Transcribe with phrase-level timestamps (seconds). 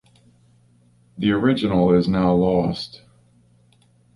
[1.19, 3.03] The original is now lost.